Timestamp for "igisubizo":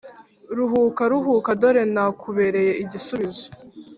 2.83-3.47